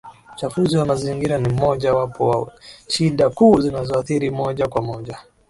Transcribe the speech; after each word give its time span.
Uchafuzi 0.33 0.77
wa 0.77 0.85
mazingira 0.85 1.37
ni 1.37 1.49
moja 1.49 1.93
wapo 1.93 2.49
ya 2.51 2.59
shida 2.87 3.29
kuu 3.29 3.59
zinazoathiri 3.61 4.29
moja 4.31 4.67
kwa 4.67 4.81
moja 4.81 5.17